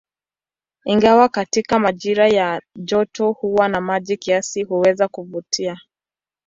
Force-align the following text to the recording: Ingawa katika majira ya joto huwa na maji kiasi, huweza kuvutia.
Ingawa 0.85 1.29
katika 1.29 1.79
majira 1.79 2.27
ya 2.27 2.61
joto 2.75 3.31
huwa 3.31 3.67
na 3.67 3.81
maji 3.81 4.17
kiasi, 4.17 4.63
huweza 4.63 5.07
kuvutia. 5.07 5.77